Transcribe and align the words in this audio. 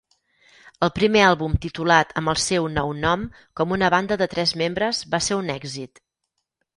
El 0.85 0.91
primer 0.93 1.19
àlbum 1.25 1.57
titulat 1.65 2.15
amb 2.21 2.31
el 2.33 2.39
seu 2.43 2.69
nou 2.77 2.93
nom 3.01 3.27
com 3.61 3.75
una 3.77 3.91
banda 3.95 4.17
de 4.23 4.29
tres 4.33 4.55
membres 4.63 5.03
va 5.13 5.21
ser 5.27 5.39
un 5.43 5.53
èxit. 5.57 6.03